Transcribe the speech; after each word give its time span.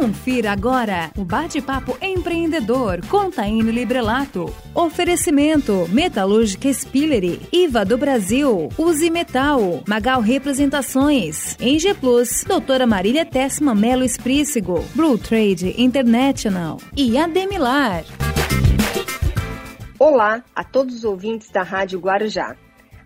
Confira 0.00 0.52
agora 0.52 1.10
o 1.14 1.26
bate-papo 1.26 1.94
empreendedor 2.00 3.06
com 3.06 3.28
Librelato. 3.70 4.50
Oferecimento 4.74 5.86
Metalúrgica 5.90 6.72
Spillery, 6.72 7.38
IVA 7.52 7.84
do 7.84 7.98
Brasil, 7.98 8.70
Use 8.78 9.10
Metal, 9.10 9.82
Magal 9.86 10.22
Representações, 10.22 11.54
Eng 11.60 11.94
Plus, 12.00 12.44
Doutora 12.44 12.86
Marília 12.86 13.26
Tessma 13.26 13.74
Melo 13.74 14.02
Esprícigo, 14.02 14.82
Blue 14.94 15.18
Trade 15.18 15.74
International 15.76 16.78
e 16.96 17.18
Ademilar. 17.18 18.02
Olá 19.98 20.42
a 20.56 20.64
todos 20.64 20.94
os 20.94 21.04
ouvintes 21.04 21.50
da 21.50 21.62
Rádio 21.62 22.00
Guarujá. 22.00 22.56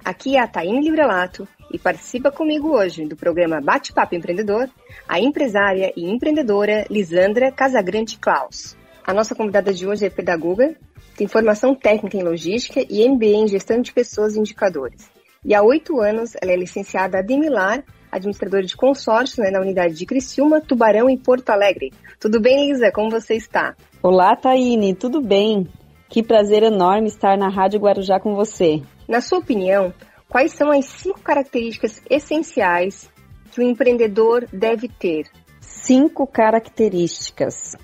Aqui 0.04 0.36
é 0.36 0.40
a 0.40 0.46
Taine 0.46 0.82
Librelato 0.82 1.48
e 1.72 1.78
participa 1.78 2.30
comigo 2.30 2.76
hoje 2.76 3.06
do 3.06 3.16
programa 3.16 3.58
Bate-Papo 3.58 4.14
Empreendedor 4.14 4.68
a 5.08 5.18
empresária 5.18 5.94
e 5.96 6.04
empreendedora 6.04 6.84
Lisandra 6.90 7.50
Casagrande 7.50 8.18
Klaus. 8.18 8.76
A 9.02 9.14
nossa 9.14 9.34
convidada 9.34 9.72
de 9.72 9.86
hoje 9.86 10.04
é 10.04 10.10
pedagoga, 10.10 10.76
tem 11.16 11.26
formação 11.26 11.74
técnica 11.74 12.18
em 12.18 12.22
logística 12.22 12.84
e 12.86 13.08
MBA 13.08 13.26
em 13.28 13.48
gestão 13.48 13.80
de 13.80 13.94
pessoas 13.94 14.36
e 14.36 14.40
indicadores. 14.40 15.08
E 15.42 15.54
há 15.54 15.62
oito 15.62 15.98
anos 15.98 16.32
ela 16.42 16.52
é 16.52 16.56
licenciada 16.56 17.20
Ademilar, 17.20 17.82
administradora 18.12 18.62
de 18.62 18.76
consórcio 18.76 19.42
né, 19.42 19.50
na 19.50 19.60
unidade 19.60 19.94
de 19.94 20.04
Criciúma, 20.04 20.60
Tubarão 20.60 21.08
e 21.08 21.16
Porto 21.16 21.48
Alegre. 21.48 21.94
Tudo 22.20 22.42
bem, 22.42 22.70
Lisa? 22.70 22.92
Como 22.92 23.10
você 23.10 23.36
está? 23.36 23.74
Olá, 24.02 24.36
Taine, 24.36 24.94
tudo 24.94 25.22
bem? 25.22 25.66
Que 26.08 26.22
prazer 26.22 26.62
enorme 26.62 27.08
estar 27.08 27.36
na 27.36 27.48
Rádio 27.48 27.80
Guarujá 27.80 28.20
com 28.20 28.34
você. 28.34 28.82
Na 29.08 29.20
sua 29.20 29.38
opinião, 29.38 29.92
quais 30.28 30.52
são 30.52 30.70
as 30.70 30.84
cinco 30.86 31.20
características 31.20 32.00
essenciais 32.08 33.10
que 33.50 33.60
o 33.60 33.62
empreendedor 33.62 34.46
deve 34.52 34.88
ter? 34.88 35.26
Cinco 35.60 36.26
características. 36.26 37.76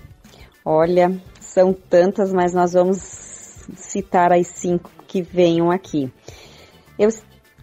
Olha, 0.63 1.21
são 1.39 1.73
tantas, 1.73 2.31
mas 2.31 2.53
nós 2.53 2.73
vamos 2.73 2.97
citar 3.75 4.31
as 4.31 4.47
cinco 4.47 4.89
que 5.07 5.21
venham 5.21 5.71
aqui. 5.71 6.11
Eu 6.97 7.09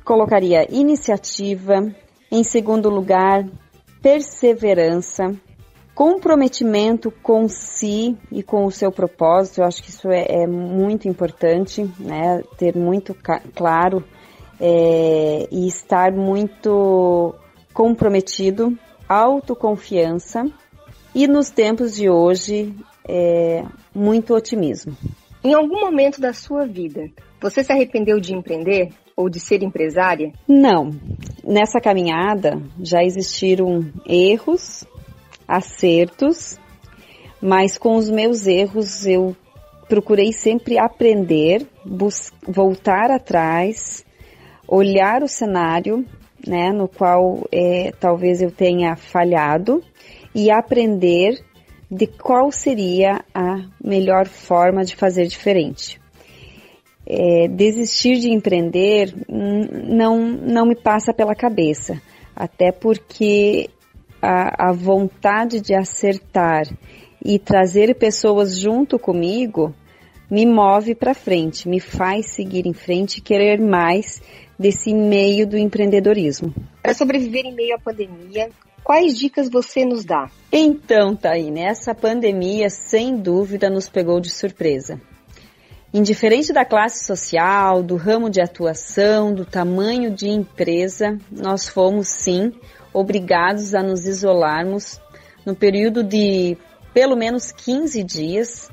colocaria 0.05 0.67
iniciativa, 0.71 1.95
em 2.31 2.43
segundo 2.43 2.91
lugar, 2.91 3.47
perseverança, 4.03 5.35
comprometimento 5.99 7.11
com 7.11 7.49
si 7.49 8.17
e 8.31 8.41
com 8.41 8.65
o 8.65 8.71
seu 8.71 8.93
propósito. 8.93 9.59
Eu 9.59 9.65
acho 9.65 9.83
que 9.83 9.91
isso 9.91 10.09
é, 10.09 10.45
é 10.45 10.47
muito 10.47 11.09
importante, 11.09 11.91
né? 11.99 12.41
Ter 12.57 12.77
muito 12.77 13.17
claro 13.53 14.05
é, 14.61 15.49
e 15.51 15.67
estar 15.67 16.13
muito 16.13 17.35
comprometido, 17.75 18.79
autoconfiança 19.09 20.47
e 21.13 21.27
nos 21.27 21.51
tempos 21.51 21.97
de 21.97 22.09
hoje, 22.09 22.73
é, 23.05 23.65
muito 23.93 24.37
otimismo. 24.37 24.97
Em 25.43 25.53
algum 25.53 25.81
momento 25.81 26.21
da 26.21 26.33
sua 26.33 26.65
vida, 26.65 27.11
você 27.41 27.65
se 27.65 27.73
arrependeu 27.73 28.21
de 28.21 28.37
empreender 28.37 28.91
ou 29.17 29.29
de 29.29 29.41
ser 29.41 29.65
empresária? 29.65 30.33
Não. 30.47 30.93
Nessa 31.43 31.81
caminhada 31.81 32.63
já 32.81 33.03
existiram 33.03 33.85
erros, 34.07 34.87
acertos, 35.49 36.61
mas 37.41 37.79
com 37.79 37.97
os 37.97 38.11
meus 38.11 38.47
erros 38.47 39.07
eu 39.07 39.35
procurei 39.89 40.33
sempre 40.33 40.79
aprender, 40.79 41.67
voltar 42.47 43.11
atrás, 43.11 44.05
olhar 44.69 45.23
o 45.23 45.29
cenário 45.29 46.05
né, 46.47 46.71
no 46.71 46.87
qual 46.87 47.47
é, 47.51 47.93
talvez 47.99 48.43
eu 48.43 48.51
tenha 48.51 48.95
falhado 48.97 49.83
e 50.35 50.51
aprender 50.51 51.43
de 51.91 52.07
qual 52.07 52.53
seria 52.53 53.25
a 53.35 53.65
melhor 53.83 54.27
forma 54.27 54.85
de 54.85 54.95
fazer 54.95 55.27
diferente. 55.27 55.99
É, 57.07 57.49
desistir 57.49 58.19
de 58.19 58.31
empreender 58.31 59.15
não, 59.27 60.19
não 60.19 60.67
me 60.67 60.77
passa 60.77 61.15
pela 61.15 61.35
cabeça, 61.35 62.01
até 62.37 62.71
porque 62.71 63.71
a, 64.21 64.69
a 64.69 64.73
vontade 64.73 65.61
de 65.61 65.75
acertar 65.75 66.67
e 67.25 67.39
trazer 67.39 67.95
pessoas 67.95 68.59
junto 68.59 68.99
comigo 68.99 69.75
me 70.31 70.45
move 70.45 70.95
para 70.95 71.15
frente, 71.15 71.69
me 71.69 71.81
faz 71.81 72.27
seguir 72.27 72.67
em 72.67 72.75
frente 72.75 73.19
e 73.19 73.23
querer 73.23 73.59
mais 73.59 74.21
desse 74.59 74.93
meio 74.93 75.47
do 75.47 75.57
empreendedorismo. 75.57 76.55
Para 76.83 76.93
sobreviver 76.95 77.47
em 77.47 77.55
meio 77.55 77.75
à 77.77 77.79
pandemia, 77.79 78.51
quais 78.85 79.19
dicas 79.19 79.49
você 79.49 79.85
nos 79.85 80.05
dá? 80.05 80.31
Então, 80.53 81.17
Taine, 81.17 81.61
essa 81.61 81.95
pandemia 81.95 82.69
sem 82.69 83.17
dúvida 83.17 83.71
nos 83.71 83.89
pegou 83.89 84.21
de 84.21 84.29
surpresa. 84.29 85.01
Indiferente 85.95 86.53
da 86.53 86.67
classe 86.67 87.07
social, 87.07 87.83
do 87.83 87.97
ramo 87.97 88.29
de 88.29 88.43
atuação, 88.43 89.33
do 89.33 89.47
tamanho 89.47 90.11
de 90.11 90.29
empresa, 90.29 91.17
nós 91.31 91.67
fomos 91.67 92.09
sim 92.09 92.53
obrigados 92.93 93.75
a 93.75 93.83
nos 93.83 94.07
isolarmos 94.07 95.01
no 95.45 95.55
período 95.55 96.03
de 96.03 96.57
pelo 96.93 97.17
menos 97.17 97.53
15 97.53 98.03
dias, 98.03 98.71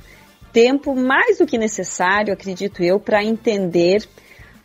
tempo 0.51 0.95
mais 0.95 1.37
do 1.37 1.45
que 1.45 1.57
necessário, 1.57 2.33
acredito 2.33 2.83
eu, 2.83 2.99
para 2.99 3.23
entender 3.23 4.07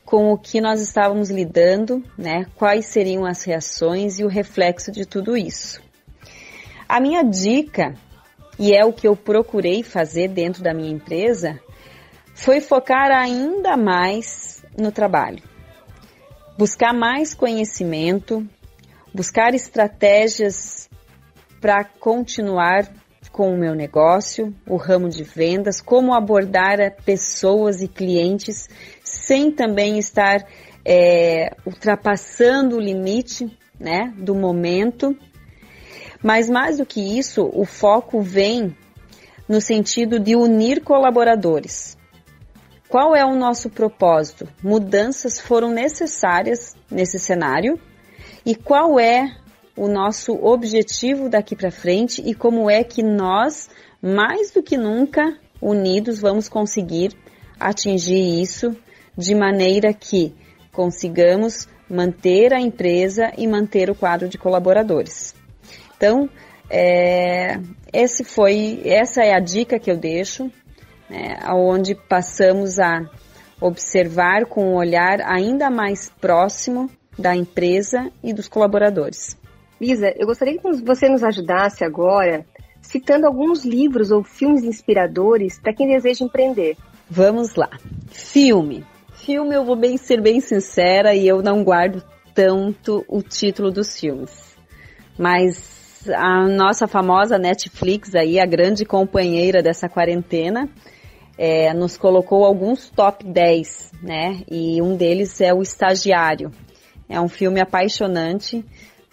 com 0.04 0.32
o 0.32 0.38
que 0.38 0.60
nós 0.60 0.80
estávamos 0.80 1.30
lidando, 1.30 2.02
né? 2.16 2.46
Quais 2.56 2.86
seriam 2.86 3.24
as 3.24 3.44
reações 3.44 4.18
e 4.18 4.24
o 4.24 4.28
reflexo 4.28 4.90
de 4.90 5.06
tudo 5.06 5.36
isso. 5.36 5.80
A 6.88 7.00
minha 7.00 7.22
dica, 7.22 7.94
e 8.58 8.74
é 8.74 8.84
o 8.84 8.92
que 8.92 9.06
eu 9.06 9.14
procurei 9.14 9.82
fazer 9.84 10.28
dentro 10.28 10.62
da 10.62 10.74
minha 10.74 10.90
empresa, 10.90 11.60
foi 12.34 12.60
focar 12.60 13.10
ainda 13.12 13.76
mais 13.76 14.64
no 14.76 14.90
trabalho. 14.90 15.42
Buscar 16.58 16.92
mais 16.92 17.32
conhecimento, 17.32 18.44
buscar 19.14 19.54
estratégias 19.54 20.88
para 21.60 21.84
continuar 21.84 22.90
com 23.30 23.52
o 23.52 23.56
meu 23.56 23.74
negócio, 23.74 24.54
o 24.66 24.76
ramo 24.76 25.08
de 25.08 25.22
vendas, 25.22 25.80
como 25.80 26.14
abordar 26.14 26.78
pessoas 27.04 27.80
e 27.80 27.88
clientes 27.88 28.68
sem 29.02 29.52
também 29.52 29.98
estar 29.98 30.44
é, 30.84 31.54
ultrapassando 31.64 32.76
o 32.76 32.80
limite 32.80 33.56
né, 33.78 34.12
do 34.16 34.34
momento. 34.34 35.16
Mas 36.22 36.50
mais 36.50 36.78
do 36.78 36.86
que 36.86 37.18
isso, 37.18 37.48
o 37.54 37.64
foco 37.64 38.20
vem 38.20 38.76
no 39.48 39.60
sentido 39.60 40.18
de 40.18 40.36
unir 40.36 40.82
colaboradores. 40.82 41.96
Qual 42.88 43.14
é 43.14 43.24
o 43.24 43.36
nosso 43.36 43.70
propósito? 43.70 44.48
Mudanças 44.62 45.40
foram 45.40 45.70
necessárias 45.70 46.74
nesse 46.90 47.18
cenário 47.18 47.80
e 48.44 48.54
qual 48.54 48.98
é 48.98 49.36
o 49.76 49.88
nosso 49.88 50.32
objetivo 50.32 51.28
daqui 51.28 51.56
para 51.56 51.70
frente 51.70 52.22
e 52.24 52.34
como 52.34 52.70
é 52.70 52.84
que 52.84 53.02
nós, 53.02 53.68
mais 54.02 54.50
do 54.50 54.62
que 54.62 54.76
nunca, 54.76 55.36
unidos, 55.60 56.20
vamos 56.20 56.48
conseguir 56.48 57.16
atingir 57.58 58.40
isso 58.40 58.76
de 59.16 59.34
maneira 59.34 59.92
que 59.92 60.34
consigamos 60.72 61.68
manter 61.88 62.54
a 62.54 62.60
empresa 62.60 63.32
e 63.36 63.46
manter 63.46 63.90
o 63.90 63.94
quadro 63.94 64.28
de 64.28 64.38
colaboradores. 64.38 65.34
Então, 65.96 66.28
é, 66.70 67.58
esse 67.92 68.22
foi, 68.22 68.80
essa 68.84 69.22
é 69.22 69.34
a 69.34 69.40
dica 69.40 69.78
que 69.78 69.90
eu 69.90 69.96
deixo, 69.96 70.50
né, 71.08 71.38
onde 71.52 71.94
passamos 71.94 72.78
a 72.78 73.00
observar 73.60 74.46
com 74.46 74.72
um 74.72 74.76
olhar 74.76 75.20
ainda 75.20 75.68
mais 75.68 76.08
próximo 76.20 76.88
da 77.18 77.34
empresa 77.34 78.10
e 78.22 78.32
dos 78.32 78.48
colaboradores. 78.48 79.36
Lisa, 79.80 80.12
eu 80.16 80.26
gostaria 80.26 80.58
que 80.58 80.82
você 80.82 81.08
nos 81.08 81.24
ajudasse 81.24 81.84
agora 81.84 82.44
citando 82.82 83.26
alguns 83.26 83.64
livros 83.64 84.10
ou 84.10 84.22
filmes 84.22 84.64
inspiradores 84.64 85.58
para 85.58 85.74
quem 85.74 85.88
deseja 85.88 86.24
empreender. 86.24 86.76
Vamos 87.08 87.54
lá. 87.54 87.70
Filme. 88.10 88.84
Filme, 89.14 89.54
eu 89.54 89.64
vou 89.64 89.76
bem 89.76 89.96
ser 89.96 90.20
bem 90.20 90.40
sincera 90.40 91.14
e 91.14 91.26
eu 91.26 91.42
não 91.42 91.62
guardo 91.62 92.02
tanto 92.34 93.04
o 93.08 93.22
título 93.22 93.70
dos 93.70 93.98
filmes. 93.98 94.56
Mas 95.18 96.08
a 96.08 96.46
nossa 96.48 96.88
famosa 96.88 97.38
Netflix 97.38 98.14
aí, 98.14 98.38
a 98.40 98.46
grande 98.46 98.84
companheira 98.84 99.62
dessa 99.62 99.88
quarentena, 99.88 100.68
é, 101.36 101.72
nos 101.74 101.96
colocou 101.96 102.44
alguns 102.44 102.90
top 102.90 103.24
10, 103.24 103.92
né? 104.02 104.42
E 104.50 104.80
um 104.80 104.96
deles 104.96 105.40
é 105.40 105.52
O 105.52 105.62
Estagiário. 105.62 106.50
É 107.10 107.20
um 107.20 107.28
filme 107.28 107.60
apaixonante 107.60 108.64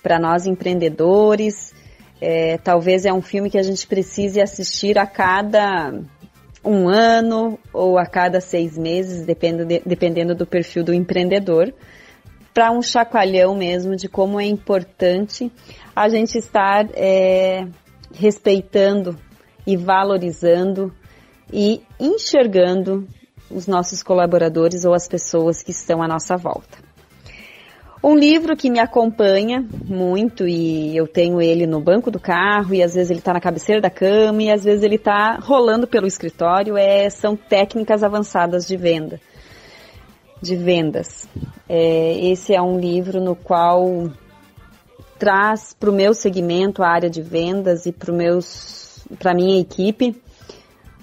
para 0.03 0.19
nós 0.19 0.45
empreendedores. 0.45 1.73
É, 2.21 2.59
talvez 2.59 3.05
é 3.05 3.11
um 3.11 3.23
filme 3.23 3.49
que 3.49 3.57
a 3.57 3.63
gente 3.63 3.87
precise 3.87 4.39
assistir 4.39 4.99
a 4.99 5.07
cada 5.07 5.91
um 6.63 6.87
ano 6.87 7.57
ou 7.73 7.97
a 7.97 8.05
cada 8.05 8.39
seis 8.39 8.77
meses, 8.77 9.25
dependendo, 9.25 9.65
de, 9.65 9.81
dependendo 9.83 10.35
do 10.35 10.45
perfil 10.45 10.83
do 10.83 10.93
empreendedor, 10.93 11.73
para 12.53 12.71
um 12.71 12.83
chacoalhão 12.83 13.55
mesmo 13.55 13.95
de 13.95 14.07
como 14.07 14.39
é 14.39 14.45
importante 14.45 15.51
a 15.95 16.07
gente 16.07 16.37
estar 16.37 16.87
é, 16.93 17.67
respeitando 18.13 19.17
e 19.65 19.75
valorizando 19.75 20.93
e 21.51 21.81
enxergando 21.99 23.07
os 23.49 23.65
nossos 23.65 24.03
colaboradores 24.03 24.85
ou 24.85 24.93
as 24.93 25.07
pessoas 25.07 25.63
que 25.63 25.71
estão 25.71 26.03
à 26.03 26.07
nossa 26.07 26.37
volta. 26.37 26.86
Um 28.03 28.15
livro 28.15 28.55
que 28.55 28.69
me 28.69 28.79
acompanha 28.79 29.65
muito 29.85 30.47
e 30.47 30.95
eu 30.95 31.07
tenho 31.07 31.41
ele 31.41 31.65
no 31.65 31.81
banco 31.81 32.11
do 32.11 32.19
carro 32.19 32.73
e 32.73 32.83
às 32.83 32.93
vezes 32.93 33.09
ele 33.09 33.19
está 33.19 33.33
na 33.33 33.41
cabeceira 33.41 33.81
da 33.81 33.89
cama 33.89 34.43
e 34.43 34.51
às 34.51 34.63
vezes 34.63 34.83
ele 34.83 34.95
está 34.95 35.37
rolando 35.37 35.87
pelo 35.87 36.05
escritório 36.05 36.77
é 36.77 37.09
são 37.09 37.35
técnicas 37.35 38.03
avançadas 38.03 38.67
de 38.67 38.77
venda, 38.77 39.19
de 40.39 40.55
vendas. 40.55 41.27
É, 41.67 42.19
esse 42.29 42.53
é 42.53 42.61
um 42.61 42.79
livro 42.79 43.19
no 43.19 43.35
qual 43.35 44.11
traz 45.17 45.75
para 45.77 45.89
o 45.89 45.93
meu 45.93 46.13
segmento 46.13 46.83
a 46.83 46.89
área 46.89 47.09
de 47.09 47.23
vendas 47.23 47.87
e 47.87 47.91
para 47.91 48.13
meus 48.13 49.03
para 49.17 49.33
minha 49.33 49.59
equipe 49.59 50.21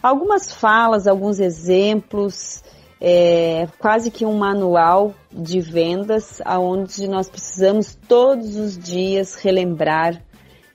algumas 0.01 0.53
falas, 0.53 1.09
alguns 1.09 1.41
exemplos 1.41 2.63
é, 3.07 3.69
quase 3.79 4.11
que 4.11 4.25
um 4.25 4.33
manual 4.33 5.13
de 5.31 5.61
vendas, 5.61 6.41
aonde 6.43 7.07
nós 7.07 7.29
precisamos 7.29 7.95
todos 8.09 8.57
os 8.57 8.79
dias 8.79 9.35
relembrar 9.35 10.23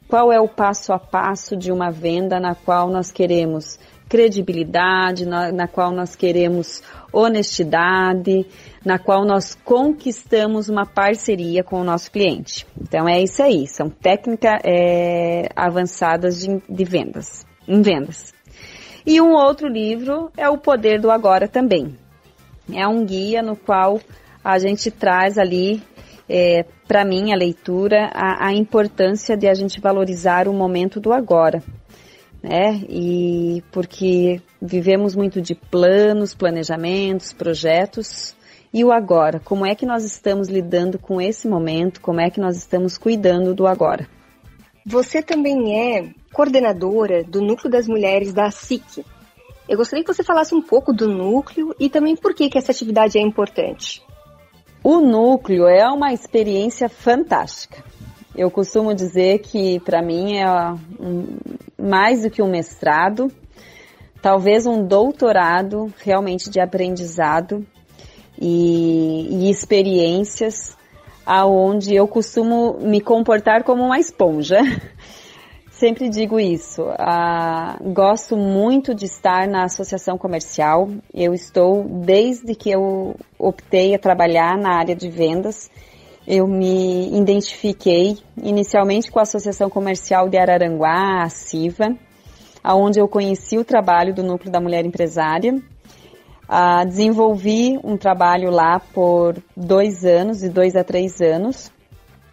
qual 0.08 0.32
é 0.32 0.40
o 0.40 0.48
passo 0.48 0.94
a 0.94 1.00
passo 1.00 1.58
de 1.58 1.72
uma 1.72 1.90
venda 1.90 2.40
na 2.40 2.54
qual 2.54 2.88
nós 2.88 3.12
queremos 3.12 3.80
credibilidade, 4.08 5.26
na, 5.26 5.52
na 5.52 5.68
qual 5.68 5.92
nós 5.92 6.16
queremos 6.16 6.84
honestidade, 7.12 8.46
na 8.86 9.00
qual 9.00 9.26
nós 9.26 9.56
conquistamos 9.56 10.70
uma 10.70 10.86
parceria 10.86 11.64
com 11.64 11.82
o 11.82 11.84
nosso 11.84 12.12
cliente. 12.12 12.68
Então 12.80 13.10
é 13.10 13.20
isso 13.24 13.42
aí, 13.42 13.66
são 13.66 13.90
técnicas 13.90 14.60
é, 14.64 15.50
avançadas 15.56 16.40
de, 16.40 16.62
de 16.70 16.84
vendas, 16.84 17.44
em 17.68 17.82
vendas. 17.82 18.36
E 19.04 19.20
um 19.20 19.32
outro 19.32 19.68
livro 19.68 20.32
é 20.38 20.48
O 20.48 20.60
Poder 20.60 21.02
do 21.02 21.10
Agora 21.10 21.48
também, 21.48 21.98
é 22.74 22.88
um 22.88 23.06
guia 23.06 23.42
no 23.42 23.56
qual 23.56 24.00
a 24.44 24.58
gente 24.60 24.90
traz 24.90 25.38
ali, 25.38 25.82
é, 26.28 26.66
para 26.88 27.04
mim, 27.06 27.32
a 27.34 27.36
leitura, 27.36 28.10
a, 28.14 28.48
a, 28.48 28.54
importância 28.54 29.36
de 29.36 29.48
a 29.48 29.54
gente 29.54 29.80
valorizar 29.80 30.48
o 30.48 30.54
momento 30.54 31.00
do 31.00 31.12
agora. 31.12 31.62
Né? 32.42 32.82
E 32.88 33.64
porque 33.72 34.42
vivemos 34.62 35.16
muito 35.16 35.42
de 35.42 35.56
planos, 35.56 36.34
planejamentos, 36.34 37.34
projetos, 37.34 38.36
e 38.74 38.84
o 38.84 38.92
agora? 38.92 39.40
Como 39.40 39.66
é 39.66 39.74
que 39.74 39.86
nós 39.86 40.04
estamos 40.04 40.48
lidando 40.48 41.00
com 41.00 41.20
esse 41.20 41.48
momento? 41.48 42.00
Como 42.02 42.22
é 42.22 42.30
que 42.30 42.40
nós 42.40 42.56
estamos 42.56 42.98
cuidando 42.98 43.54
do 43.54 43.66
agora? 43.66 44.08
Você 44.86 45.22
também 45.22 45.76
é 45.76 46.10
coordenadora 46.32 47.24
do 47.24 47.42
Núcleo 47.42 47.72
das 47.72 47.88
Mulheres 47.88 48.34
da 48.34 48.50
SIC, 48.52 49.04
eu 49.70 49.78
gostaria 49.78 50.04
que 50.04 50.12
você 50.12 50.24
falasse 50.24 50.56
um 50.56 50.62
pouco 50.62 50.92
do 50.92 51.08
núcleo 51.08 51.76
e 51.80 51.90
também 51.90 52.16
por 52.16 52.34
que, 52.34 52.50
que 52.50 52.58
essa 52.58 52.72
atividade 52.72 53.20
é 53.20 53.22
importante. 53.22 54.02
O 54.84 55.00
núcleo 55.00 55.68
é 55.68 55.88
uma 55.88 56.12
experiência 56.12 56.90
fantástica. 56.90 57.84
Eu 58.36 58.50
costumo 58.50 58.96
dizer 58.96 59.40
que 59.40 59.80
para 59.82 60.02
mim 60.02 60.38
é 60.38 60.50
um, 61.00 61.38
mais 61.78 62.24
do 62.24 62.32
que 62.32 62.42
um 62.42 62.50
mestrado, 62.50 63.32
talvez 64.22 64.66
um 64.66 64.84
doutorado 64.84 65.94
realmente 66.00 66.50
de 66.50 66.60
aprendizado 66.60 67.64
e, 68.42 69.28
e 69.30 69.52
experiências 69.52 70.76
aonde 71.24 71.94
eu 71.94 72.08
costumo 72.08 72.80
me 72.82 73.00
comportar 73.00 73.64
como 73.64 73.84
uma 73.84 74.00
esponja. 74.00 74.58
Sempre 75.80 76.10
digo 76.10 76.38
isso. 76.38 76.84
Ah, 77.00 77.78
gosto 77.82 78.36
muito 78.36 78.94
de 78.94 79.06
estar 79.06 79.48
na 79.48 79.64
associação 79.64 80.18
comercial. 80.18 80.90
Eu 81.14 81.34
estou, 81.34 81.86
desde 81.86 82.54
que 82.54 82.70
eu 82.70 83.16
optei 83.38 83.96
a 83.96 83.98
trabalhar 83.98 84.58
na 84.58 84.78
área 84.78 84.94
de 84.94 85.10
vendas, 85.10 85.72
eu 86.28 86.46
me 86.46 87.18
identifiquei 87.18 88.18
inicialmente 88.44 89.10
com 89.10 89.20
a 89.20 89.22
Associação 89.22 89.70
Comercial 89.70 90.28
de 90.28 90.38
Araranguá, 90.38 91.24
a 91.24 91.30
CIVA, 91.30 91.96
onde 92.66 93.00
eu 93.00 93.08
conheci 93.08 93.58
o 93.58 93.64
trabalho 93.64 94.14
do 94.14 94.22
Núcleo 94.22 94.52
da 94.52 94.60
Mulher 94.60 94.86
Empresária. 94.86 95.62
Ah, 96.46 96.84
desenvolvi 96.84 97.80
um 97.86 97.96
trabalho 97.96 98.52
lá 98.52 98.82
por 98.94 99.42
dois 99.56 100.04
anos, 100.04 100.40
de 100.40 100.50
dois 100.50 100.76
a 100.76 100.84
três 100.84 101.22
anos, 101.22 101.72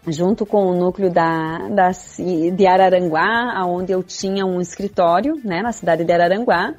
junto 0.07 0.47
com 0.47 0.67
o 0.67 0.75
núcleo 0.75 1.11
da, 1.11 1.69
da, 1.69 1.91
de 1.91 2.67
Araranguá, 2.67 3.65
onde 3.67 3.93
eu 3.93 4.03
tinha 4.03 4.47
um 4.47 4.61
escritório, 4.61 5.41
né, 5.45 5.63
na 5.63 5.73
cidade 5.73 6.05
de 6.05 6.13
Araranguá. 6.13 6.75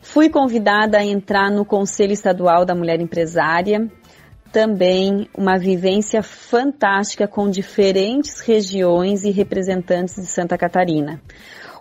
Fui 0.00 0.28
convidada 0.28 0.98
a 0.98 1.04
entrar 1.04 1.50
no 1.50 1.64
Conselho 1.64 2.12
Estadual 2.12 2.64
da 2.64 2.74
Mulher 2.74 3.00
Empresária, 3.00 3.90
também 4.52 5.28
uma 5.36 5.58
vivência 5.58 6.22
fantástica 6.22 7.26
com 7.26 7.50
diferentes 7.50 8.40
regiões 8.40 9.24
e 9.24 9.30
representantes 9.30 10.14
de 10.14 10.26
Santa 10.26 10.56
Catarina. 10.56 11.20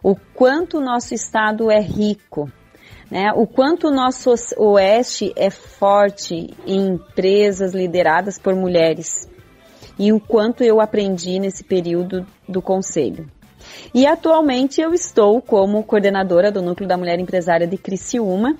O 0.01 0.15
quanto 0.33 0.79
o 0.79 0.81
nosso 0.81 1.13
estado 1.13 1.69
é 1.69 1.79
rico, 1.79 2.51
né? 3.11 3.31
o 3.35 3.45
quanto 3.45 3.89
o 3.89 3.91
nosso 3.91 4.33
oeste 4.57 5.31
é 5.35 5.51
forte 5.51 6.49
em 6.65 6.93
empresas 6.93 7.73
lideradas 7.73 8.39
por 8.39 8.55
mulheres 8.55 9.29
e 9.97 10.11
o 10.11 10.19
quanto 10.19 10.63
eu 10.63 10.81
aprendi 10.81 11.39
nesse 11.39 11.63
período 11.63 12.25
do 12.47 12.61
conselho. 12.61 13.27
E 13.93 14.05
atualmente 14.05 14.81
eu 14.81 14.93
estou 14.93 15.41
como 15.41 15.83
coordenadora 15.83 16.51
do 16.51 16.61
Núcleo 16.61 16.87
da 16.87 16.97
Mulher 16.97 17.19
Empresária 17.19 17.67
de 17.67 17.77
Criciúma, 17.77 18.57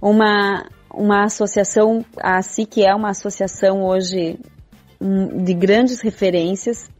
uma, 0.00 0.66
uma 0.92 1.24
associação, 1.24 2.04
a 2.20 2.42
SIC 2.42 2.78
é 2.78 2.94
uma 2.94 3.10
associação 3.10 3.84
hoje 3.84 4.38
de 5.44 5.54
grandes 5.54 6.00
referências, 6.00 6.90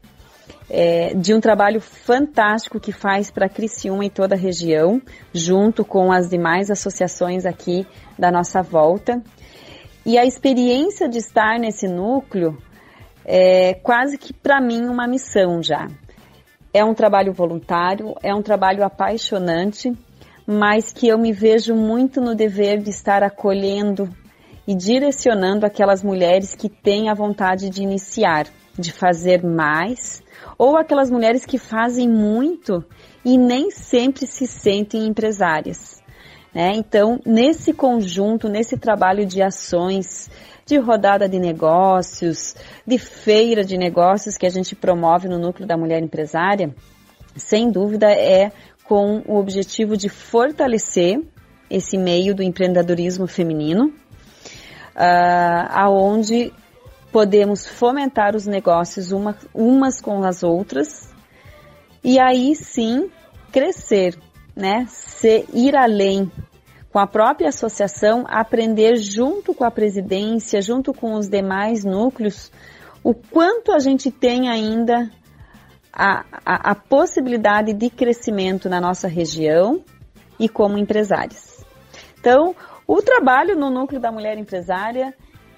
é, 0.70 1.12
de 1.14 1.35
um 1.35 1.40
trabalho 1.40 1.81
fantástico 1.81 2.81
que 2.81 2.93
faz 2.93 3.31
para 3.31 3.49
Criciúma 3.49 4.05
e 4.05 4.11
toda 4.11 4.35
a 4.35 4.38
região, 4.38 5.02
junto 5.32 5.85
com 5.85 6.11
as 6.12 6.28
demais 6.28 6.70
associações 6.70 7.44
aqui 7.44 7.87
da 8.19 8.31
nossa 8.31 8.62
volta. 8.62 9.23
E 10.05 10.17
a 10.17 10.25
experiência 10.25 11.08
de 11.08 11.19
estar 11.19 11.58
nesse 11.58 11.87
núcleo 11.87 12.56
é 13.24 13.74
quase 13.74 14.19
que 14.19 14.32
para 14.32 14.60
mim 14.60 14.86
uma 14.86 15.06
missão 15.06 15.62
já. 15.62 15.88
É 16.72 16.84
um 16.84 16.94
trabalho 16.94 17.32
voluntário, 17.32 18.14
é 18.23 18.35
um 18.35 18.42
trabalho 18.42 18.82
apaixonante, 18.82 19.92
mas 20.47 20.92
que 20.92 21.06
eu 21.06 21.18
me 21.18 21.32
vejo 21.32 21.75
muito 21.75 22.20
no 22.20 22.35
dever 22.35 22.78
de 22.78 22.90
estar 22.90 23.23
acolhendo 23.23 24.08
e 24.66 24.75
direcionando 24.75 25.66
aquelas 25.66 26.02
mulheres 26.02 26.54
que 26.54 26.68
têm 26.68 27.08
a 27.08 27.14
vontade 27.14 27.68
de 27.68 27.82
iniciar, 27.82 28.47
de 28.78 28.92
fazer 28.92 29.42
mais, 29.42 30.23
ou 30.56 30.76
aquelas 30.76 31.11
mulheres 31.11 31.44
que 31.44 31.58
fazem 31.58 32.08
muito 32.08 32.85
e 33.25 33.37
nem 33.37 33.70
sempre 33.70 34.26
se 34.26 34.47
sentem 34.47 35.06
empresárias. 35.06 36.02
Né? 36.54 36.73
Então, 36.75 37.20
nesse 37.25 37.73
conjunto, 37.73 38.49
nesse 38.49 38.76
trabalho 38.76 39.25
de 39.25 39.42
ações, 39.42 40.30
de 40.66 40.78
rodada 40.78 41.28
de 41.28 41.38
negócios, 41.38 42.54
de 42.87 42.99
feira 42.99 43.64
de 43.64 43.76
negócios 43.76 44.37
que 44.37 44.47
a 44.47 44.50
gente 44.50 44.75
promove 44.75 45.28
no 45.28 45.38
Núcleo 45.38 45.66
da 45.66 45.76
Mulher 45.76 46.02
Empresária, 46.02 46.75
sem 47.37 47.71
dúvida 47.71 48.11
é 48.11 48.52
com 48.85 49.23
o 49.26 49.38
objetivo 49.38 49.97
de 49.97 50.09
fortalecer 50.09 51.21
esse 51.71 51.97
meio 51.97 52.35
do 52.35 52.42
empreendedorismo 52.42 53.26
feminino, 53.26 53.87
uh, 53.87 55.69
aonde 55.71 56.52
podemos 57.11 57.66
fomentar 57.66 58.37
os 58.37 58.47
negócios 58.47 59.12
uma, 59.12 59.37
umas 59.54 60.00
com 60.00 60.23
as 60.25 60.42
outras 60.42 61.12
e 62.02 62.19
aí 62.19 62.54
sim 62.54 63.11
crescer, 63.52 64.19
né? 64.57 64.87
Se, 64.88 65.47
ir 65.52 65.76
além 65.76 66.31
com 66.92 66.99
a 66.99 67.06
própria 67.06 67.49
associação, 67.49 68.25
aprender 68.28 68.96
junto 68.96 69.54
com 69.54 69.64
a 69.64 69.70
presidência, 69.70 70.61
junto 70.61 70.92
com 70.92 71.14
os 71.14 71.26
demais 71.26 71.84
núcleos, 71.84 72.52
o 73.02 73.14
quanto 73.14 73.72
a 73.72 73.78
gente 73.78 74.11
tem 74.11 74.50
ainda 74.50 75.11
a, 75.90 76.25
a, 76.44 76.70
a 76.70 76.75
possibilidade 76.75 77.72
de 77.72 77.88
crescimento 77.88 78.68
na 78.68 78.78
nossa 78.78 79.08
região 79.08 79.82
e 80.38 80.50
como 80.50 80.76
empresários. 80.76 81.64
Então, 82.20 82.54
o 82.87 83.00
trabalho 83.00 83.56
no 83.56 83.70
núcleo 83.70 84.00
da 84.00 84.12
mulher 84.12 84.37
empresária 84.37 85.14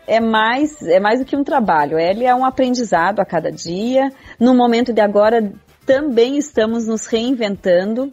é 0.06 0.20
mais, 0.20 0.80
é 0.82 1.00
mais 1.00 1.18
do 1.18 1.26
que 1.26 1.36
um 1.36 1.42
trabalho, 1.42 1.98
ele 1.98 2.24
é 2.24 2.34
um 2.34 2.44
aprendizado 2.44 3.18
a 3.18 3.24
cada 3.24 3.50
dia. 3.50 4.08
No 4.38 4.54
momento 4.54 4.92
de 4.92 5.00
agora, 5.00 5.52
também 5.84 6.38
estamos 6.38 6.86
nos 6.86 7.06
reinventando 7.06 8.12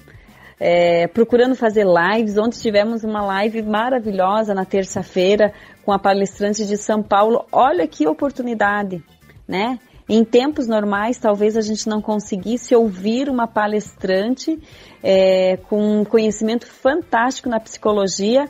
é, 0.63 1.07
procurando 1.07 1.55
fazer 1.55 1.87
lives. 1.87 2.37
Ontem 2.37 2.59
tivemos 2.59 3.03
uma 3.03 3.25
live 3.25 3.63
maravilhosa 3.63 4.53
na 4.53 4.63
terça-feira 4.63 5.51
com 5.83 5.91
a 5.91 5.97
palestrante 5.97 6.67
de 6.67 6.77
São 6.77 7.01
Paulo. 7.01 7.47
Olha 7.51 7.87
que 7.87 8.07
oportunidade, 8.07 9.03
né? 9.47 9.79
Em 10.07 10.23
tempos 10.23 10.67
normais, 10.67 11.17
talvez 11.17 11.57
a 11.57 11.61
gente 11.61 11.89
não 11.89 11.99
conseguisse 11.99 12.75
ouvir 12.75 13.27
uma 13.27 13.47
palestrante 13.47 14.61
é, 15.01 15.57
com 15.67 16.01
um 16.01 16.05
conhecimento 16.05 16.67
fantástico 16.67 17.49
na 17.49 17.59
psicologia 17.59 18.47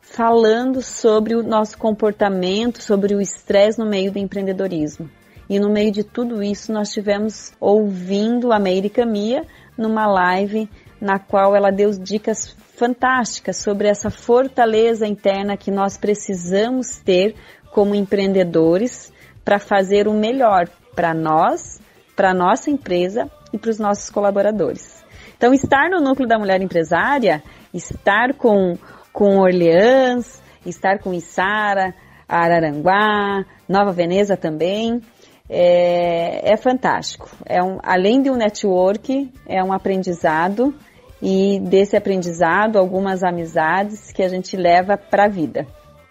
falando 0.00 0.80
sobre 0.80 1.34
o 1.34 1.42
nosso 1.42 1.76
comportamento, 1.76 2.82
sobre 2.82 3.14
o 3.14 3.20
estresse 3.20 3.78
no 3.78 3.86
meio 3.86 4.10
do 4.10 4.18
empreendedorismo. 4.18 5.10
E 5.48 5.58
no 5.58 5.68
meio 5.68 5.92
de 5.92 6.04
tudo 6.04 6.42
isso, 6.42 6.72
nós 6.72 6.90
tivemos 6.90 7.52
ouvindo 7.60 8.52
a 8.52 8.58
Meire 8.58 8.88
Camia 8.88 9.44
numa 9.76 10.06
live 10.06 10.70
na 11.00 11.18
qual 11.18 11.56
ela 11.56 11.70
deu 11.70 11.90
dicas 11.90 12.56
fantásticas 12.76 13.56
sobre 13.56 13.88
essa 13.88 14.10
fortaleza 14.10 15.06
interna 15.06 15.56
que 15.56 15.70
nós 15.70 15.96
precisamos 15.96 16.98
ter 16.98 17.34
como 17.72 17.94
empreendedores 17.94 19.12
para 19.44 19.58
fazer 19.58 20.06
o 20.06 20.12
melhor 20.12 20.68
para 20.94 21.14
nós, 21.14 21.80
para 22.14 22.34
nossa 22.34 22.70
empresa 22.70 23.30
e 23.52 23.58
para 23.58 23.70
os 23.70 23.78
nossos 23.78 24.10
colaboradores. 24.10 25.02
Então, 25.36 25.54
estar 25.54 25.88
no 25.88 26.00
núcleo 26.00 26.28
da 26.28 26.38
mulher 26.38 26.60
empresária, 26.60 27.42
estar 27.72 28.34
com, 28.34 28.76
com 29.12 29.38
Orleans, 29.38 30.42
estar 30.66 30.98
com 30.98 31.14
Içara, 31.14 31.94
Araranguá, 32.28 33.44
Nova 33.68 33.92
Veneza 33.92 34.36
também, 34.36 35.00
é, 35.48 36.52
é 36.52 36.56
fantástico. 36.56 37.28
É 37.46 37.62
um, 37.62 37.78
além 37.82 38.22
de 38.22 38.30
um 38.30 38.36
network, 38.36 39.32
é 39.46 39.62
um 39.64 39.72
aprendizado 39.72 40.74
e 41.22 41.60
desse 41.60 41.96
aprendizado, 41.96 42.78
algumas 42.78 43.22
amizades 43.22 44.10
que 44.12 44.22
a 44.22 44.28
gente 44.28 44.56
leva 44.56 44.96
para 44.96 45.24
a 45.24 45.28
vida. 45.28 45.66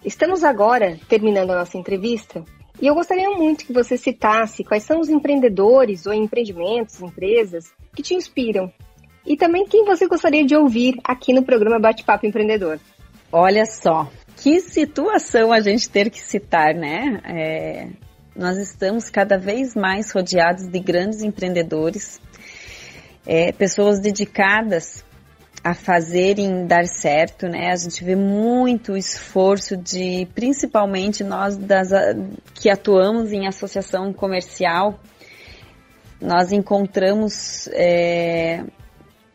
Estamos 0.06 0.44
agora 0.44 0.98
terminando 1.08 1.52
a 1.52 1.60
nossa 1.60 1.78
entrevista 1.78 2.44
e 2.82 2.88
eu 2.88 2.96
gostaria 2.96 3.30
muito 3.32 3.66
que 3.66 3.74
você 3.74 3.98
citasse 3.98 4.64
quais 4.64 4.84
são 4.84 5.00
os 5.00 5.10
empreendedores 5.10 6.06
ou 6.06 6.14
empreendimentos, 6.14 7.02
empresas 7.02 7.72
que 7.94 8.02
te 8.02 8.14
inspiram 8.14 8.72
e 9.26 9.36
também 9.36 9.66
quem 9.66 9.84
você 9.84 10.08
gostaria 10.08 10.46
de 10.46 10.56
ouvir 10.56 10.96
aqui 11.04 11.34
no 11.34 11.44
programa 11.44 11.80
Bate-Papo 11.80 12.26
Empreendedor. 12.26 12.80
Olha 13.32 13.66
só, 13.66 14.10
que 14.38 14.60
situação 14.62 15.52
a 15.52 15.60
gente 15.60 15.90
ter 15.90 16.10
que 16.10 16.20
citar, 16.20 16.74
né? 16.74 17.22
É, 17.26 17.88
nós 18.36 18.58
estamos 18.58 19.10
cada 19.10 19.38
vez 19.38 19.76
mais 19.76 20.12
rodeados 20.12 20.68
de 20.68 20.80
grandes 20.80 21.22
empreendedores, 21.22 22.22
é, 23.26 23.52
pessoas 23.52 24.00
dedicadas 24.00 25.04
a 25.64 25.74
fazerem 25.74 26.66
dar 26.66 26.86
certo, 26.86 27.48
né? 27.48 27.72
A 27.72 27.76
gente 27.76 28.04
vê 28.04 28.16
muito 28.16 28.96
esforço 28.96 29.76
de, 29.76 30.28
principalmente 30.34 31.24
nós 31.24 31.58
das, 31.58 31.90
que 32.54 32.70
atuamos 32.70 33.32
em 33.32 33.48
associação 33.48 34.14
comercial, 34.14 35.00
nós 36.22 36.52
encontramos 36.52 37.68
é, 37.74 38.64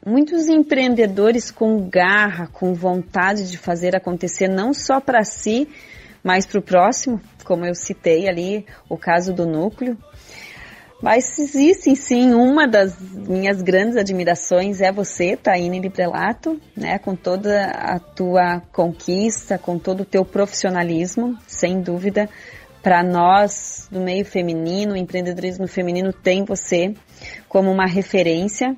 muitos 0.05 0.49
empreendedores 0.49 1.50
com 1.50 1.88
garra, 1.88 2.47
com 2.47 2.75
vontade 2.75 3.50
de 3.50 3.57
fazer 3.57 3.97
acontecer 3.97 4.49
não 4.49 4.75
só 4.75 5.00
para 5.00 5.25
si, 5.25 5.69
mas 6.23 6.47
para 6.47 6.59
o 6.59 6.62
próximo, 6.62 7.21
como 7.45 7.64
eu 7.67 7.75
citei 7.75 8.29
ali 8.29 8.67
o 8.88 8.97
caso 8.97 9.33
do 9.33 9.47
núcleo. 9.47 9.97
Mas 11.03 11.39
existe 11.39 11.95
sim, 11.97 12.33
uma 12.33 12.67
das 12.67 12.99
minhas 13.01 13.61
grandes 13.61 13.97
admirações 13.97 14.81
é 14.81 14.91
você, 14.91 15.37
Taine 15.37 15.81
Librelato, 15.81 16.59
né, 16.77 16.99
com 16.99 17.15
toda 17.15 17.67
a 17.67 17.99
tua 17.99 18.63
conquista, 18.73 19.59
com 19.59 19.79
todo 19.79 20.01
o 20.01 20.05
teu 20.05 20.25
profissionalismo, 20.25 21.37
sem 21.47 21.81
dúvida, 21.81 22.29
para 22.83 23.03
nós 23.03 23.89
do 23.91 24.01
meio 24.01 24.25
feminino, 24.25 24.97
empreendedorismo 24.97 25.67
feminino 25.67 26.13
tem 26.13 26.45
você 26.45 26.95
como 27.49 27.71
uma 27.71 27.87
referência. 27.87 28.77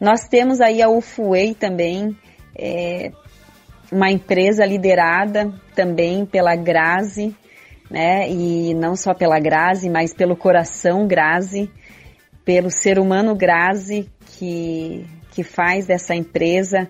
Nós 0.00 0.26
temos 0.26 0.60
aí 0.60 0.82
a 0.82 0.88
UFUEI 0.88 1.54
também, 1.54 2.16
é, 2.58 3.12
uma 3.90 4.10
empresa 4.10 4.64
liderada 4.64 5.52
também 5.74 6.24
pela 6.24 6.56
Grazi, 6.56 7.36
né? 7.92 8.28
E 8.30 8.72
não 8.72 8.96
só 8.96 9.12
pela 9.12 9.38
Grazi, 9.38 9.90
mas 9.90 10.14
pelo 10.14 10.34
coração 10.34 11.06
Grazi, 11.06 11.70
pelo 12.42 12.70
ser 12.70 12.98
humano 12.98 13.36
Grazi 13.36 14.08
que, 14.24 15.06
que 15.30 15.44
faz 15.44 15.86
dessa 15.86 16.14
empresa 16.14 16.88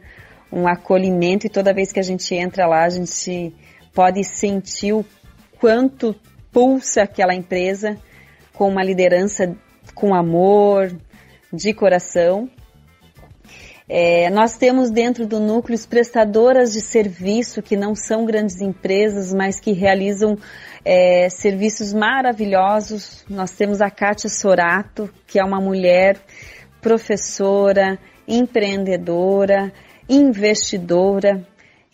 um 0.50 0.68
acolhimento 0.68 1.46
e 1.46 1.50
toda 1.50 1.74
vez 1.74 1.90
que 1.92 1.98
a 1.98 2.04
gente 2.04 2.34
entra 2.34 2.66
lá, 2.66 2.84
a 2.84 2.90
gente 2.90 3.52
pode 3.92 4.22
sentir 4.22 4.92
o 4.92 5.04
quanto 5.58 6.14
pulsa 6.52 7.02
aquela 7.02 7.34
empresa 7.34 7.96
com 8.52 8.68
uma 8.68 8.84
liderança 8.84 9.56
com 9.94 10.14
amor, 10.14 10.94
de 11.52 11.74
coração. 11.74 12.48
É, 13.88 14.30
nós 14.30 14.56
temos 14.56 14.90
dentro 14.90 15.26
do 15.26 15.40
núcleo 15.40 15.78
prestadoras 15.88 16.72
de 16.72 16.80
serviço 16.80 17.60
que 17.60 17.76
não 17.76 17.94
são 17.94 18.24
grandes 18.24 18.60
empresas, 18.60 19.34
mas 19.34 19.58
que 19.58 19.72
realizam 19.72 20.38
é, 20.84 21.28
serviços 21.28 21.92
maravilhosos. 21.92 23.24
Nós 23.28 23.52
temos 23.52 23.80
a 23.80 23.90
Kátia 23.90 24.28
Sorato, 24.28 25.10
que 25.26 25.38
é 25.38 25.44
uma 25.44 25.60
mulher 25.60 26.18
professora, 26.80 27.98
empreendedora, 28.26 29.72
investidora, 30.08 31.46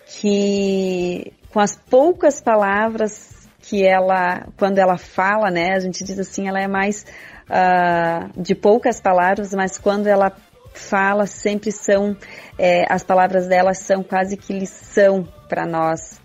que 0.06 1.32
com 1.50 1.60
as 1.60 1.76
poucas 1.76 2.40
palavras 2.40 3.48
que 3.60 3.84
ela, 3.84 4.46
quando 4.56 4.78
ela 4.78 4.96
fala, 4.96 5.50
né, 5.50 5.74
a 5.74 5.80
gente 5.80 6.02
diz 6.02 6.18
assim, 6.18 6.48
ela 6.48 6.60
é 6.60 6.66
mais 6.66 7.04
uh, 7.50 8.40
de 8.40 8.54
poucas 8.54 9.00
palavras, 9.00 9.52
mas 9.52 9.76
quando 9.76 10.06
ela 10.06 10.32
fala 10.72 11.26
sempre 11.26 11.72
são, 11.72 12.16
é, 12.58 12.84
as 12.88 13.02
palavras 13.02 13.46
dela 13.46 13.74
são 13.74 14.02
quase 14.02 14.36
que 14.36 14.52
lição 14.52 15.26
para 15.48 15.66
nós. 15.66 16.20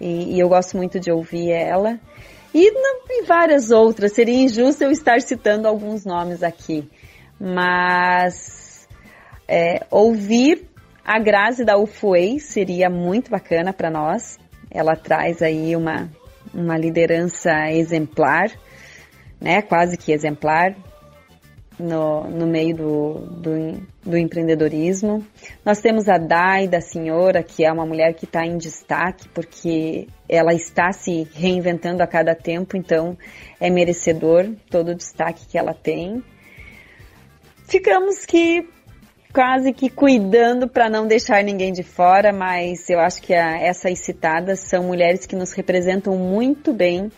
E, 0.00 0.34
e, 0.34 0.40
eu 0.40 0.48
gosto 0.48 0.76
muito 0.76 0.98
de 0.98 1.10
ouvir 1.10 1.50
ela. 1.50 1.98
E, 2.54 2.70
e 2.70 3.24
várias 3.24 3.70
outras. 3.70 4.12
Seria 4.12 4.44
injusto 4.44 4.84
eu 4.84 4.90
estar 4.90 5.20
citando 5.20 5.68
alguns 5.68 6.04
nomes 6.04 6.42
aqui. 6.42 6.88
Mas 7.38 8.88
é, 9.48 9.84
ouvir 9.90 10.68
a 11.04 11.18
Grazi 11.18 11.64
da 11.64 11.76
UFUEI 11.76 12.38
seria 12.38 12.88
muito 12.88 13.30
bacana 13.30 13.72
para 13.72 13.90
nós. 13.90 14.38
Ela 14.70 14.96
traz 14.96 15.42
aí 15.42 15.76
uma, 15.76 16.10
uma 16.52 16.78
liderança 16.78 17.70
exemplar, 17.70 18.50
né? 19.40 19.62
Quase 19.62 19.96
que 19.96 20.12
exemplar 20.12 20.74
no, 21.78 22.24
no 22.24 22.46
meio 22.46 22.76
do, 22.76 23.14
do, 23.40 23.86
do, 24.02 24.16
empreendedorismo. 24.16 25.24
Nós 25.64 25.80
temos 25.80 26.08
a 26.08 26.18
Dai, 26.18 26.68
da 26.68 26.80
senhora, 26.80 27.42
que 27.42 27.64
é 27.64 27.72
uma 27.72 27.86
mulher 27.86 28.14
que 28.14 28.24
está 28.24 28.44
em 28.44 28.56
destaque, 28.56 29.28
porque 29.30 30.06
ela 30.28 30.54
está 30.54 30.92
se 30.92 31.28
reinventando 31.34 32.02
a 32.02 32.06
cada 32.06 32.34
tempo, 32.34 32.76
então 32.76 33.16
é 33.60 33.70
merecedor 33.70 34.48
todo 34.70 34.92
o 34.92 34.94
destaque 34.94 35.46
que 35.46 35.58
ela 35.58 35.74
tem. 35.74 36.22
Ficamos 37.66 38.24
que 38.24 38.68
quase 39.32 39.72
que 39.72 39.90
cuidando 39.90 40.68
para 40.68 40.88
não 40.88 41.08
deixar 41.08 41.42
ninguém 41.42 41.72
de 41.72 41.82
fora, 41.82 42.32
mas 42.32 42.88
eu 42.88 43.00
acho 43.00 43.20
que 43.20 43.34
a, 43.34 43.58
essas 43.58 43.98
citadas 43.98 44.60
são 44.60 44.84
mulheres 44.84 45.26
que 45.26 45.34
nos 45.34 45.52
representam 45.52 46.16
muito 46.16 46.72
bem 46.72 47.10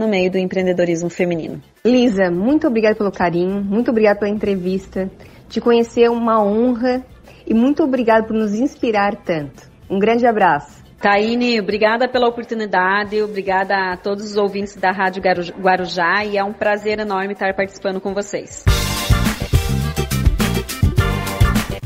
no 0.00 0.08
meio 0.08 0.30
do 0.30 0.38
empreendedorismo 0.38 1.10
feminino. 1.10 1.62
Lisa, 1.84 2.30
muito 2.30 2.66
obrigada 2.66 2.96
pelo 2.96 3.12
carinho, 3.12 3.62
muito 3.62 3.90
obrigada 3.90 4.18
pela 4.18 4.30
entrevista. 4.30 5.10
Te 5.48 5.60
conhecer 5.60 6.04
é 6.04 6.10
uma 6.10 6.42
honra 6.42 7.04
e 7.46 7.52
muito 7.52 7.82
obrigada 7.84 8.26
por 8.26 8.34
nos 8.34 8.54
inspirar 8.54 9.14
tanto. 9.14 9.70
Um 9.88 9.98
grande 9.98 10.26
abraço. 10.26 10.80
Taine, 10.98 11.60
obrigada 11.60 12.08
pela 12.08 12.28
oportunidade, 12.28 13.22
obrigada 13.22 13.92
a 13.92 13.96
todos 13.96 14.24
os 14.24 14.36
ouvintes 14.36 14.76
da 14.76 14.90
Rádio 14.90 15.22
Guarujá 15.58 16.24
e 16.24 16.36
é 16.36 16.44
um 16.44 16.52
prazer 16.52 16.98
enorme 16.98 17.32
estar 17.32 17.54
participando 17.54 18.00
com 18.00 18.12
vocês. 18.12 18.64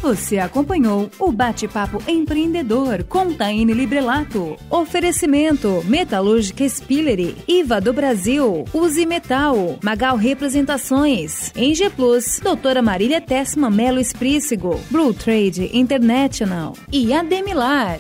Você 0.04 0.38
acompanhou 0.38 1.11
o 1.18 1.32
Bate-Papo 1.32 1.99
Empreendedor 2.06 3.04
com 3.04 3.32
Taine 3.32 3.73
Librelato. 3.73 4.54
Oferecimento 4.68 5.82
Metalúrgica 5.87 6.62
Spillery, 6.68 7.34
IVA 7.49 7.80
do 7.80 7.90
Brasil, 7.90 8.66
Use 8.75 9.06
Metal, 9.06 9.78
Magal 9.82 10.18
Representações, 10.18 11.50
Eng 11.56 11.88
Plus, 11.96 12.38
Doutora 12.38 12.82
Marília 12.82 13.18
Tessma 13.18 13.70
Melo 13.70 13.99
Esprícigo, 13.99 14.78
Blue 14.90 15.14
Trade 15.14 15.70
International 15.73 16.75
e 16.92 17.14
Ademilar. 17.14 17.99